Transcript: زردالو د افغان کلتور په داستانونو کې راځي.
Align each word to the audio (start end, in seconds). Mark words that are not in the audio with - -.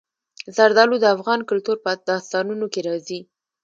زردالو 0.55 0.95
د 1.01 1.05
افغان 1.15 1.39
کلتور 1.49 1.77
په 1.85 1.91
داستانونو 2.09 2.65
کې 2.73 2.81
راځي. 2.87 3.19